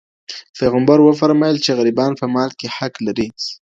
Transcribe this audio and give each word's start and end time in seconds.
پېغمبر 0.57 0.97
وفرمایل 1.01 1.57
چي 1.65 1.71
غریبان 1.79 2.11
په 2.19 2.25
مال 2.35 2.51
کي 2.59 2.67
حق 2.77 2.93
لري. 3.05 3.27